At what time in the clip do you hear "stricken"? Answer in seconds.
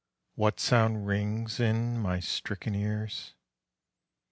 2.21-2.73